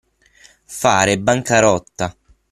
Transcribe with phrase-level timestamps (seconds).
[0.79, 2.07] Fare bancarotta.